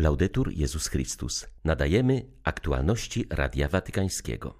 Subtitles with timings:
[0.00, 1.46] Laudetur Jezus Chrystus.
[1.64, 4.54] Nadajemy aktualności Radia Watykańskiego.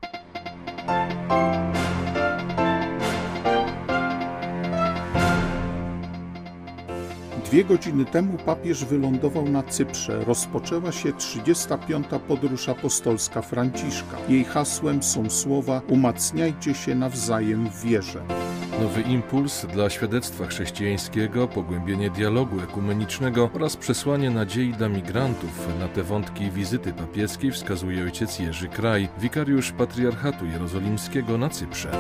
[7.44, 10.24] Dwie godziny temu papież wylądował na Cyprze.
[10.24, 12.06] Rozpoczęła się 35.
[12.28, 14.16] podróż apostolska Franciszka.
[14.28, 18.49] Jej hasłem są słowa: Umacniajcie się nawzajem w wierze.
[18.80, 25.68] Nowy impuls dla świadectwa chrześcijańskiego, pogłębienie dialogu ekumenicznego oraz przesłanie nadziei dla migrantów.
[25.80, 31.90] Na te wątki wizyty papieskiej wskazuje ojciec Jerzy Kraj, wikariusz patriarchatu jerozolimskiego na Cyprze.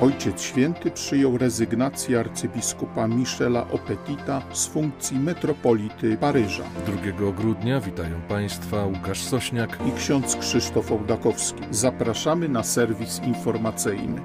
[0.00, 6.64] Ojciec Święty przyjął rezygnację arcybiskupa Michela Opetita z funkcji metropolity Paryża.
[6.86, 11.62] 2 grudnia witają Państwa Łukasz Sośniak i ksiądz Krzysztof Ołdakowski.
[11.70, 14.20] Zapraszamy na serwis informacyjny.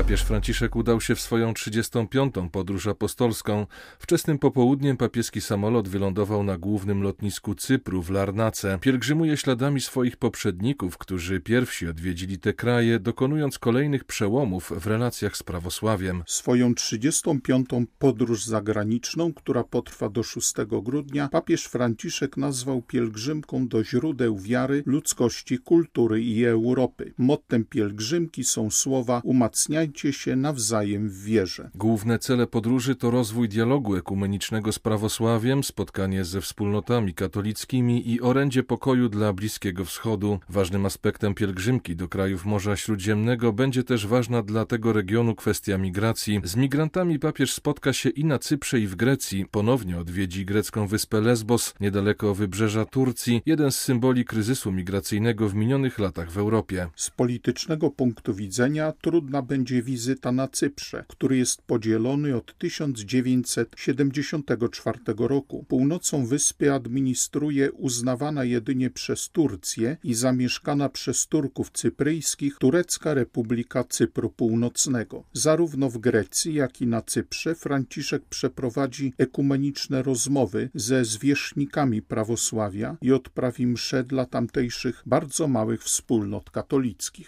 [0.00, 2.34] Papież Franciszek udał się w swoją 35.
[2.52, 3.66] podróż apostolską.
[3.98, 8.78] Wczesnym popołudniem papieski samolot wylądował na głównym lotnisku Cypru w Larnace.
[8.80, 15.42] Pielgrzymuje śladami swoich poprzedników, którzy pierwsi odwiedzili te kraje, dokonując kolejnych przełomów w relacjach z
[15.42, 16.22] prawosławiem.
[16.26, 17.68] Swoją 35.
[17.98, 25.58] podróż zagraniczną, która potrwa do 6 grudnia, papież Franciszek nazwał pielgrzymką do źródeł wiary, ludzkości,
[25.58, 27.14] kultury i Europy.
[27.18, 31.70] Mottem pielgrzymki są słowa umacniania się nawzajem w wierze.
[31.74, 38.62] Główne cele podróży to rozwój dialogu ekumenicznego z prawosławiem, spotkanie ze wspólnotami katolickimi i orędzie
[38.62, 40.38] pokoju dla Bliskiego Wschodu.
[40.48, 46.40] Ważnym aspektem pielgrzymki do krajów Morza Śródziemnego będzie też ważna dla tego regionu kwestia migracji.
[46.44, 49.46] Z migrantami papież spotka się i na Cyprze i w Grecji.
[49.50, 55.98] Ponownie odwiedzi grecką wyspę Lesbos, niedaleko wybrzeża Turcji, jeden z symboli kryzysu migracyjnego w minionych
[55.98, 56.86] latach w Europie.
[56.96, 65.64] Z politycznego punktu widzenia trudna będzie wizyta na Cyprze, który jest podzielony od 1974 roku.
[65.68, 74.30] Północą wyspy administruje uznawana jedynie przez Turcję i zamieszkana przez Turków cypryjskich Turecka Republika Cypru
[74.30, 75.24] Północnego.
[75.32, 83.12] Zarówno w Grecji, jak i na Cyprze Franciszek przeprowadzi ekumeniczne rozmowy ze zwierzchnikami prawosławia i
[83.12, 87.26] odprawi msze dla tamtejszych bardzo małych wspólnot katolickich.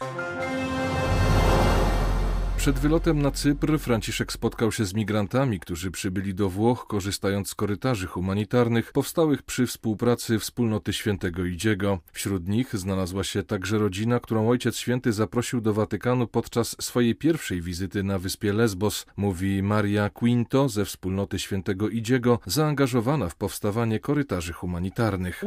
[2.62, 7.54] Przed wylotem na Cypr Franciszek spotkał się z migrantami, którzy przybyli do Włoch, korzystając z
[7.54, 11.98] korytarzy humanitarnych powstałych przy współpracy wspólnoty świętego Idziego.
[12.12, 17.60] Wśród nich znalazła się także rodzina, którą Ojciec Święty zaprosił do Watykanu podczas swojej pierwszej
[17.60, 24.52] wizyty na wyspie Lesbos, mówi Maria Quinto ze wspólnoty świętego Idziego, zaangażowana w powstawanie korytarzy
[24.52, 25.44] humanitarnych.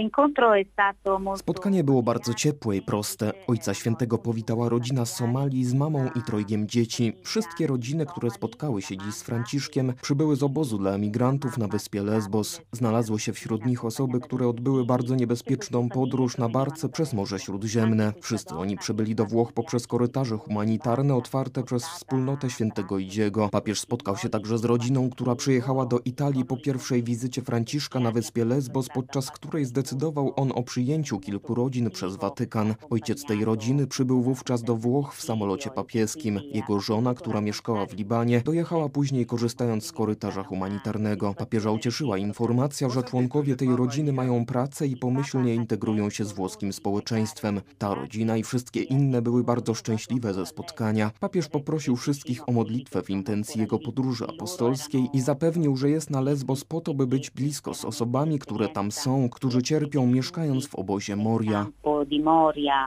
[1.35, 3.31] Spotkanie było bardzo ciepłe i proste.
[3.47, 7.04] Ojca Świętego powitała rodzina z Somalii z mamą i trojgiem dzieci.
[7.23, 12.03] Wszystkie rodziny, które spotkały się dziś z Franciszkiem, przybyły z obozu dla emigrantów na wyspie
[12.03, 12.61] Lesbos.
[12.71, 18.13] Znalazło się wśród nich osoby, które odbyły bardzo niebezpieczną podróż na barce przez Morze Śródziemne.
[18.21, 23.49] Wszyscy oni przybyli do Włoch poprzez korytarze humanitarne otwarte przez wspólnotę świętego Idziego.
[23.49, 28.11] Papież spotkał się także z rodziną, która przyjechała do Italii po pierwszej wizycie Franciszka na
[28.11, 32.75] wyspie Lesbos, podczas której zdecydował on o przyjęciu kilku rodzin przez Watykan.
[32.89, 36.39] Ojciec tej rodziny przybył wówczas do Włoch w samolocie papieskim.
[36.53, 41.33] Jego żona żona, która mieszkała w Libanie, dojechała później korzystając z korytarza humanitarnego.
[41.33, 46.73] Papieża ucieszyła informacja, że członkowie tej rodziny mają pracę i pomyślnie integrują się z włoskim
[46.73, 47.61] społeczeństwem.
[47.77, 51.11] Ta rodzina i wszystkie inne były bardzo szczęśliwe ze spotkania.
[51.19, 56.21] Papież poprosił wszystkich o modlitwę w intencji jego podróży apostolskiej i zapewnił, że jest na
[56.21, 60.75] Lesbos po to, by być blisko z osobami, które tam są, którzy cierpią mieszkając w
[60.75, 61.67] obozie Moria.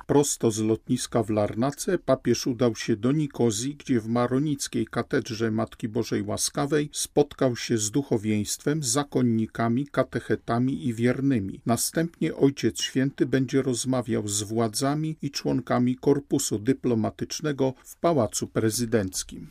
[0.07, 5.89] Prosto z lotniska w Larnace papież udał się do Nikozji, gdzie w maronickiej katedrze Matki
[5.89, 11.61] Bożej Łaskawej spotkał się z duchowieństwem, zakonnikami, katechetami i wiernymi.
[11.67, 19.47] Następnie Ojciec Święty będzie rozmawiał z władzami i członkami korpusu dyplomatycznego w Pałacu Prezydenckim.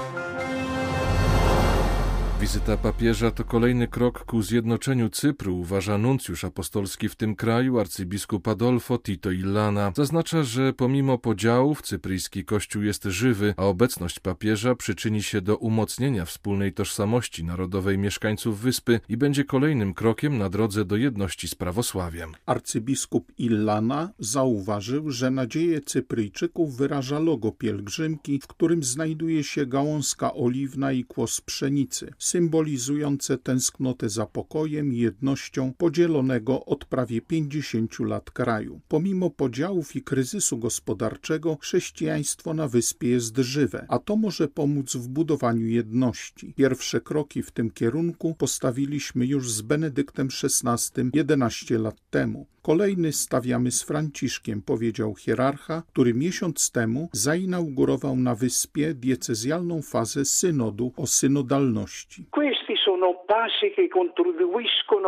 [2.42, 8.48] Wizyta papieża to kolejny krok ku zjednoczeniu Cypru, uważa nuncjusz apostolski w tym kraju, arcybiskup
[8.48, 9.92] Adolfo Tito Illana.
[9.96, 16.26] Zaznacza, że pomimo podziałów cypryjski kościół jest żywy, a obecność papieża przyczyni się do umocnienia
[16.26, 22.32] wspólnej tożsamości narodowej mieszkańców wyspy i będzie kolejnym krokiem na drodze do jedności z prawosławiem.
[22.46, 30.92] Arcybiskup Illana zauważył, że nadzieję Cypryjczyków wyraża logo pielgrzymki, w którym znajduje się gałązka oliwna
[30.92, 32.14] i kłos pszenicy.
[32.28, 38.82] Symbolizujące tęsknotę za pokojem i jednością podzielonego od prawie 50 lat kraju.
[38.88, 45.08] Pomimo podziałów i kryzysu gospodarczego, chrześcijaństwo na wyspie jest żywe, a to może pomóc w
[45.08, 46.54] budowaniu jedności.
[46.54, 52.48] Pierwsze kroki w tym kierunku postawiliśmy już z Benedyktem XVI 11 lat temu.
[52.68, 60.92] Kolejny stawiamy z Franciszkiem, powiedział hierarcha, który miesiąc temu zainaugurował na wyspie diecezjalną fazę synodu
[60.98, 62.26] o synodalności.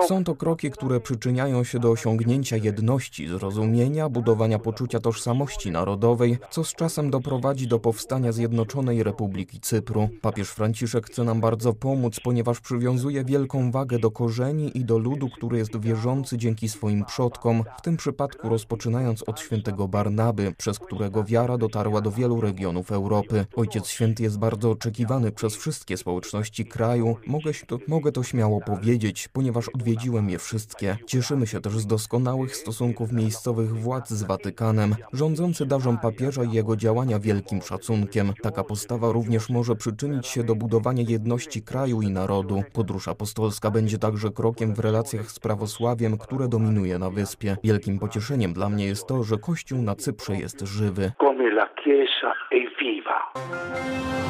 [0.01, 6.63] Są to kroki, które przyczyniają się do osiągnięcia jedności, zrozumienia, budowania poczucia tożsamości narodowej, co
[6.63, 10.09] z czasem doprowadzi do powstania Zjednoczonej Republiki Cypru.
[10.21, 15.29] Papież Franciszek chce nam bardzo pomóc, ponieważ przywiązuje wielką wagę do korzeni i do ludu,
[15.29, 21.23] który jest wierzący dzięki swoim przodkom, w tym przypadku rozpoczynając od świętego Barnaby, przez którego
[21.23, 23.45] wiara dotarła do wielu regionów Europy.
[23.55, 27.15] Ojciec Święty jest bardzo oczekiwany przez wszystkie społeczności kraju.
[27.27, 30.97] Mogę, to, mogę to śmiało powiedzieć, ponieważ odwiedziłem je wszystkie.
[31.05, 34.95] Cieszymy się też z doskonałych stosunków miejscowych władz z Watykanem.
[35.13, 38.33] Rządzący darzą papieża i jego działania wielkim szacunkiem.
[38.41, 42.63] Taka postawa również może przyczynić się do budowania jedności kraju i narodu.
[42.73, 47.57] Podróż apostolska będzie także krokiem w relacjach z prawosławiem, które dominuje na wyspie.
[47.63, 51.11] Wielkim pocieszeniem dla mnie jest to, że Kościół na Cyprze jest żywy.
[51.59, 54.28] La Chiesa è viva.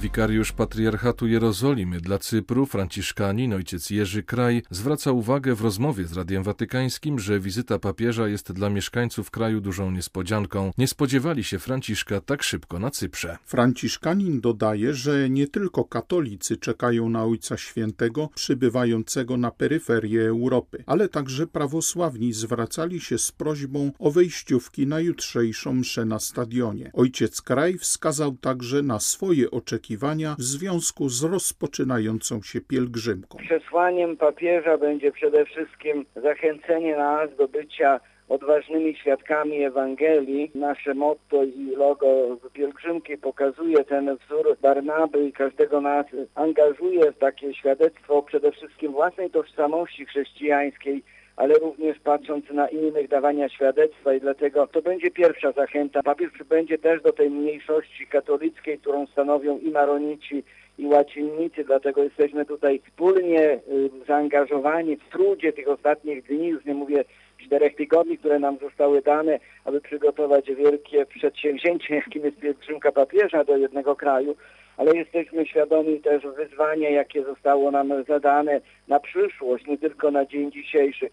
[0.00, 6.42] Wikariusz Patriarchatu Jerozolimy dla Cypru, Franciszkanin, ojciec Jerzy Kraj, zwraca uwagę w rozmowie z Radiem
[6.42, 10.72] Watykańskim, że wizyta papieża jest dla mieszkańców kraju dużą niespodzianką.
[10.78, 13.38] Nie spodziewali się Franciszka tak szybko na Cyprze.
[13.44, 21.08] Franciszkanin dodaje, że nie tylko katolicy czekają na Ojca Świętego przybywającego na peryferię Europy, ale
[21.08, 26.90] także prawosławni zwracali się z prośbą o wejściówki na jutrzejszą mszę na stadionie.
[26.92, 33.38] Ojciec Kraj wskazał także na swoje oczekiwania oczekiwania w związku z rozpoczynającą się pielgrzymką.
[33.38, 40.50] Przesłaniem papieża będzie przede wszystkim zachęcenie nas do bycia odważnymi świadkami Ewangelii.
[40.54, 42.06] Nasze motto i logo
[42.52, 49.30] pielgrzymki pokazuje ten wzór Barnaby i każdego nas angażuje w takie świadectwo przede wszystkim własnej
[49.30, 51.02] tożsamości chrześcijańskiej,
[51.38, 56.02] ale również patrząc na innych dawania świadectwa i dlatego to będzie pierwsza zachęta.
[56.02, 60.44] Papież przybędzie też do tej mniejszości katolickiej, którą stanowią i maronici,
[60.78, 63.60] i łacinnicy, dlatego jesteśmy tutaj wspólnie
[64.06, 67.04] zaangażowani w trudzie tych ostatnich dni, już nie mówię
[67.46, 73.56] czterech tygodni, które nam zostały dane, aby przygotować wielkie przedsięwzięcie, jakim jest pielgrzymka papieża do
[73.56, 74.36] jednego kraju,
[74.76, 80.52] ale jesteśmy świadomi też wyzwania, jakie zostało nam zadane na przyszłość, nie tylko na dzień
[80.52, 81.10] dzisiejszy.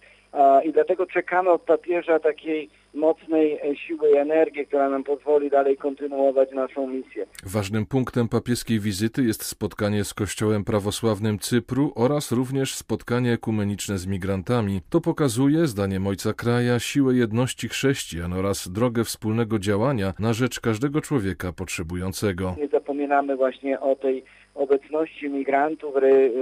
[0.64, 5.78] I dlatego czekamy od papieża takiej mocnej e, siły i energii, która nam pozwoli dalej
[5.78, 7.26] kontynuować naszą misję.
[7.46, 14.08] Ważnym punktem papieskiej wizyty jest spotkanie z Kościołem Prawosławnym Cypru oraz również spotkanie ekumeniczne z
[14.08, 14.82] migrantami.
[14.90, 21.02] To pokazuje, zdaniem Ojca Kraja, siłę jedności chrześcijan oraz drogę wspólnego działania na rzecz każdego
[21.02, 22.56] człowieka potrzebującego.
[22.58, 24.24] Nie zapominamy właśnie o tej
[24.56, 25.96] obecności migrantów,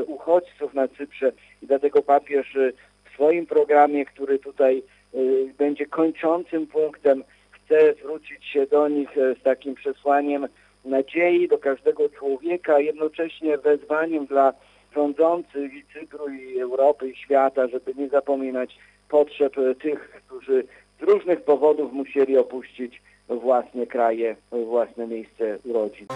[0.07, 1.31] uchodźców na Cyprze
[1.61, 2.57] i dlatego papież
[3.13, 4.83] w swoim programie, który tutaj
[5.15, 10.47] y, będzie kończącym punktem, chce zwrócić się do nich e, z takim przesłaniem
[10.85, 14.53] nadziei do każdego człowieka, jednocześnie wezwaniem dla
[14.95, 18.77] rządzących i Cypru, i Europy, i świata, żeby nie zapominać
[19.09, 20.63] potrzeb e, tych, którzy
[20.99, 26.07] z różnych powodów musieli opuścić własne kraje, własne miejsce urodzin.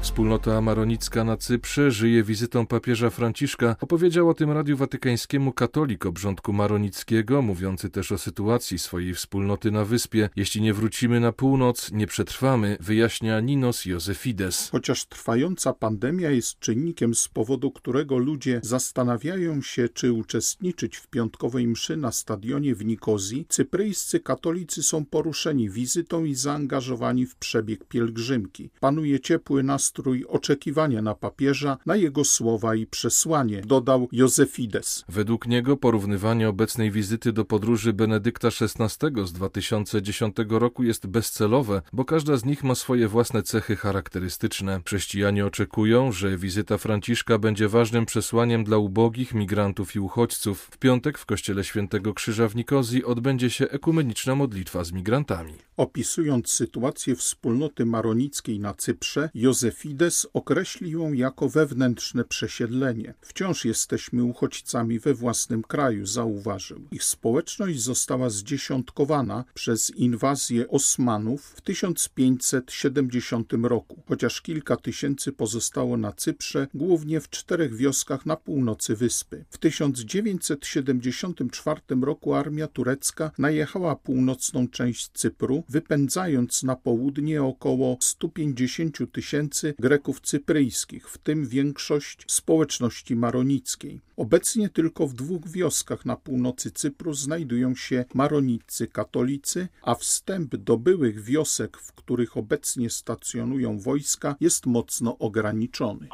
[0.00, 3.76] Wspólnota maronicka na Cyprze żyje wizytą papieża Franciszka.
[3.80, 9.84] Opowiedział o tym Radiu Watykańskiemu katolik obrządku maronickiego, mówiący też o sytuacji swojej wspólnoty na
[9.84, 10.30] wyspie.
[10.36, 14.68] Jeśli nie wrócimy na północ, nie przetrwamy, wyjaśnia Ninos Josefides.
[14.72, 21.66] Chociaż trwająca pandemia jest czynnikiem, z powodu którego ludzie zastanawiają się, czy uczestniczyć w piątkowej
[21.66, 28.70] mszy na stadionie w Nikozji, cypryjscy katolicy są poruszeni wizytą i zaangażowani w przebieg pielgrzymki.
[28.80, 35.04] Panuje ciepły nastrój nastrój oczekiwania na papieża, na jego słowa i przesłanie, dodał Josefides.
[35.08, 42.04] Według niego porównywanie obecnej wizyty do podróży Benedykta XVI z 2010 roku jest bezcelowe, bo
[42.04, 44.80] każda z nich ma swoje własne cechy charakterystyczne.
[44.86, 50.68] Chrześcijanie oczekują, że wizyta Franciszka będzie ważnym przesłaniem dla ubogich, migrantów i uchodźców.
[50.72, 55.54] W piątek w kościele Świętego Krzyża w Nikozji odbędzie się ekumeniczna modlitwa z migrantami.
[55.76, 63.14] Opisując sytuację wspólnoty maronickiej na Cyprze, Józef Fides określi ją jako wewnętrzne przesiedlenie.
[63.20, 66.80] Wciąż jesteśmy uchodźcami we własnym kraju, zauważył.
[66.92, 76.12] Ich społeczność została zdziesiątkowana przez inwazję Osmanów w 1570 roku, chociaż kilka tysięcy pozostało na
[76.12, 79.44] Cyprze, głównie w czterech wioskach na północy wyspy.
[79.50, 89.67] W 1974 roku armia turecka najechała północną część Cypru, wypędzając na południe około 150 tysięcy
[89.78, 94.00] Greków cypryjskich, w tym większość społeczności maronickiej.
[94.16, 100.76] Obecnie tylko w dwóch wioskach na północy Cypru znajdują się maronicy katolicy, a wstęp do
[100.76, 106.08] byłych wiosek, w których obecnie stacjonują wojska, jest mocno ograniczony.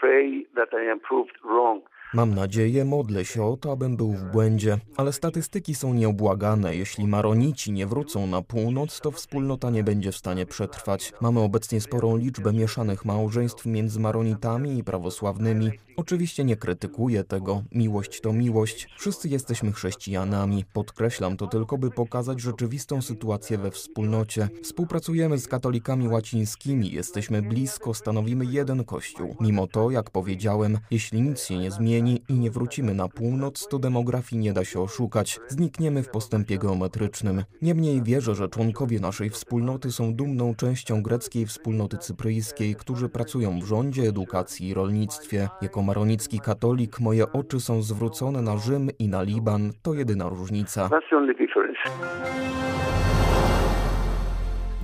[0.00, 1.84] Pray that I am proved wrong.
[2.14, 6.76] Mam nadzieję, modlę się o to, abym był w błędzie, ale statystyki są nieobłagane.
[6.76, 11.12] Jeśli maronici nie wrócą na północ, to wspólnota nie będzie w stanie przetrwać.
[11.20, 15.70] Mamy obecnie sporą liczbę mieszanych małżeństw między maronitami i prawosławnymi.
[15.96, 17.62] Oczywiście nie krytykuję tego.
[17.72, 18.88] Miłość to miłość.
[18.98, 20.64] Wszyscy jesteśmy chrześcijanami.
[20.72, 24.48] Podkreślam to tylko, by pokazać rzeczywistą sytuację we wspólnocie.
[24.62, 29.36] Współpracujemy z katolikami łacińskimi, jesteśmy blisko, stanowimy jeden kościół.
[29.40, 33.68] Mimo to, jak powiedziałem, jeśli nic się nie zmieni, zmieni i nie wrócimy na północ,
[33.68, 35.40] to demografii nie da się oszukać.
[35.48, 37.42] Znikniemy w postępie geometrycznym.
[37.62, 43.64] Niemniej wierzę, że członkowie naszej wspólnoty są dumną częścią greckiej wspólnoty cypryjskiej, którzy pracują w
[43.64, 45.48] rządzie, edukacji i rolnictwie.
[45.62, 49.72] Jako maronicki katolik moje oczy są zwrócone na Rzym i na Liban.
[49.82, 50.88] To jedyna różnica.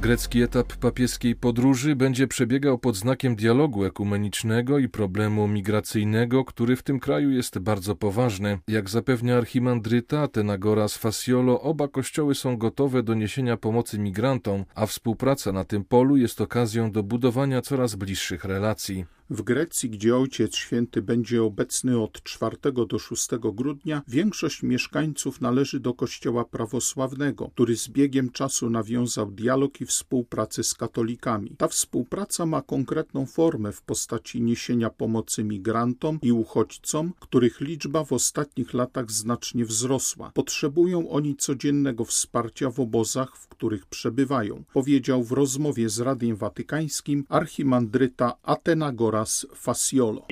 [0.00, 6.83] Grecki etap papieskiej podróży będzie przebiegał pod znakiem dialogu ekumenicznego i problemu migracyjnego, który w
[6.83, 8.59] tym kraju jest bardzo poważny.
[8.69, 15.53] Jak zapewnia archimandryta Atenagoras Fasiolo, oba kościoły są gotowe do niesienia pomocy migrantom, a współpraca
[15.53, 19.15] na tym polu jest okazją do budowania coraz bliższych relacji.
[19.30, 22.56] W Grecji, gdzie Ojciec Święty będzie obecny od 4
[22.88, 29.80] do 6 grudnia, większość mieszkańców należy do Kościoła prawosławnego, który z biegiem czasu nawiązał dialog
[29.80, 31.50] i współpracę z katolikami.
[31.59, 38.12] Ta współpraca ma konkretną formę w postaci niesienia pomocy migrantom i uchodźcom, których liczba w
[38.12, 40.30] ostatnich latach znacznie wzrosła.
[40.35, 47.25] Potrzebują oni codziennego wsparcia w obozach, w których przebywają, powiedział w rozmowie z Radiem Watykańskim
[47.28, 50.26] archimandryta Atenagora oraz Fasiolo.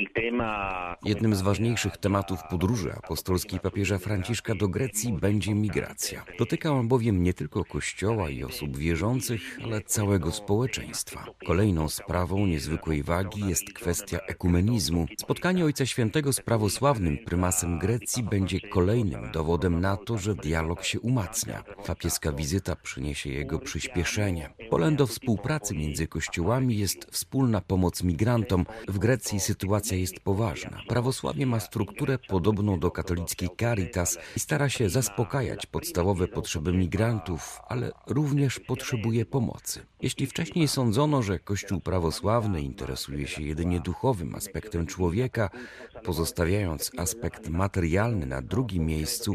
[1.04, 6.24] Jednym z ważniejszych tematów podróży apostolskiej papieża Franciszka do Grecji będzie migracja.
[6.38, 11.24] Dotyka on bowiem nie tylko Kościoła i osób wierzących, ale całego społeczeństwa.
[11.46, 15.06] Kolejną sprawą niezwykłej wagi jest kwestia ekumenizmu.
[15.18, 21.00] Spotkanie Ojca Świętego z prawosławnym prymasem Grecji będzie kolejnym dowodem na to, że dialog się
[21.00, 21.64] umacnia.
[21.86, 24.50] Papieska wizyta przyniesie jego przyspieszenie.
[24.70, 30.78] Polem do współpracy między kościołami jest wspólna pomoc migrantom, w Grecji sytuacja jest poważna.
[30.88, 37.92] Prawosławie ma strukturę podobną do katolickiej Caritas i stara się zaspokajać podstawowe potrzeby migrantów, ale
[38.06, 39.86] również potrzebuje pomocy.
[40.02, 45.50] Jeśli wcześniej sądzono, że Kościół prawosławny interesuje się jedynie duchowym aspektem człowieka,
[46.04, 49.34] pozostawiając aspekt materialny na drugim miejscu,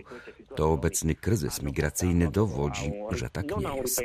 [0.56, 4.02] to obecny kryzys migracyjny dowodzi, że tak nie jest.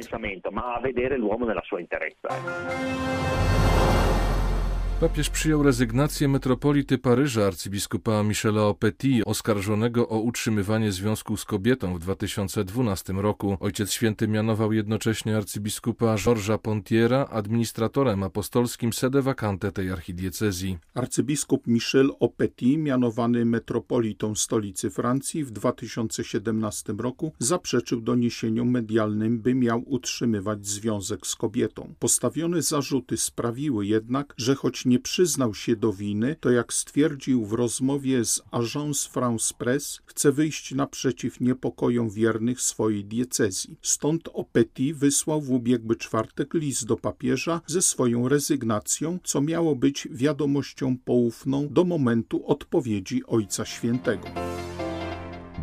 [5.05, 11.99] Papież przyjął rezygnację metropolity Paryża arcybiskupa Michela Opetit, oskarżonego o utrzymywanie związku z kobietą w
[11.99, 13.57] 2012 roku.
[13.61, 20.79] Ojciec Święty mianował jednocześnie arcybiskupa Georgesa Pontiera administratorem apostolskim sede vacante tej archidiecezji.
[20.95, 29.83] Arcybiskup Michel Opetit, mianowany metropolitą stolicy Francji w 2017 roku, zaprzeczył doniesieniom medialnym, by miał
[29.87, 31.95] utrzymywać związek z kobietą.
[31.99, 37.47] Postawione zarzuty sprawiły jednak, że choć nie nie przyznał się do winy, to jak stwierdził
[37.47, 43.77] w rozmowie z Agence France Press, chce wyjść naprzeciw niepokojom wiernych swojej diecezji.
[43.83, 50.09] Stąd Opeti wysłał w ubiegły czwartek list do papieża ze swoją rezygnacją, co miało być
[50.11, 54.29] wiadomością poufną do momentu odpowiedzi Ojca Świętego.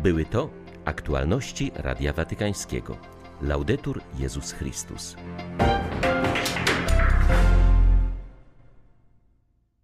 [0.02, 0.50] Były to
[0.84, 2.96] aktualności Radia Watykańskiego.
[3.42, 5.16] Laudetur Jezus Chrystus.